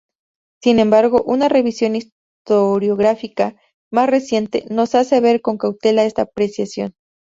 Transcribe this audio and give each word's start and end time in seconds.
Sin 0.63 0.79
embargo 0.79 1.21
un 1.27 1.47
revisión 1.47 1.95
historiográfica 1.95 3.55
más 3.93 4.09
reciente 4.09 4.65
nos 4.67 4.95
hace 4.95 5.21
ver 5.21 5.41
con 5.41 5.59
cautela 5.59 6.05
esta 6.05 6.23
apreciación. 6.23 6.95